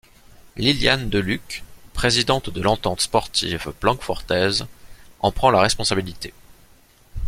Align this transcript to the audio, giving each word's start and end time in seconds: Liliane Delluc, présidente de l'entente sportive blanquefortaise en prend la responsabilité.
Liliane 0.57 1.11
Delluc, 1.11 1.61
présidente 1.93 2.49
de 2.49 2.59
l'entente 2.59 3.01
sportive 3.01 3.71
blanquefortaise 3.81 4.65
en 5.19 5.31
prend 5.31 5.51
la 5.51 5.61
responsabilité. 5.61 6.33